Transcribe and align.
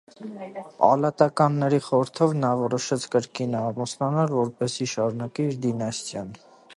Պալատականների 0.77 1.79
խորհրդով 1.87 2.33
նա 2.45 2.51
որոշեց 2.61 3.05
կրկին 3.17 3.53
ամուսնանալ, 3.59 4.33
որպեսզի 4.39 4.89
շարունակի 4.95 5.47
իր 5.51 5.61
դինաստիան։ 5.67 6.33